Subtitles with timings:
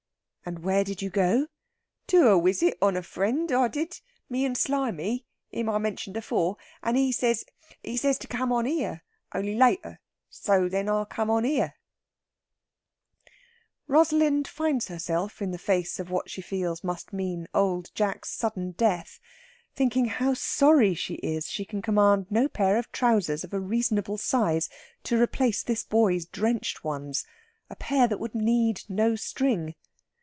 [0.43, 1.45] "And where did you go?"
[2.07, 4.01] "To a wisit on a friend, I did.
[4.27, 6.57] Me and Slimy him I mentioned afore.
[6.81, 7.45] And he says,
[7.83, 9.99] he says, to come on here on'y later.
[10.31, 11.75] So then I come on here."
[13.87, 18.71] Rosalind finds herself, in the face of what she feels must mean Old Jack's sudden
[18.71, 19.19] death,
[19.75, 24.17] thinking how sorry she is she can command no pair of trousers of a reasonable
[24.17, 24.69] size
[25.03, 27.25] to replace this boy's drenched ones
[27.69, 29.75] a pair that would need no string.